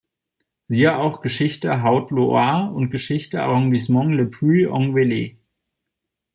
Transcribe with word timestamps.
Siehe 0.63 0.97
auch 0.97 1.21
Geschichte 1.21 1.83
Haute-Loire 1.83 2.71
und 2.73 2.89
Geschichte 2.89 3.39
Arrondissement 3.43 4.11
Le 4.15 4.25
Puy-en-Velay. 4.31 5.37